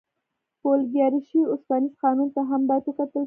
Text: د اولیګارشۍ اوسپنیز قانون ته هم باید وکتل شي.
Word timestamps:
د 0.59 0.63
اولیګارشۍ 0.65 1.39
اوسپنیز 1.47 1.93
قانون 2.03 2.29
ته 2.35 2.41
هم 2.49 2.61
باید 2.69 2.83
وکتل 2.85 3.07
شي. 3.13 3.19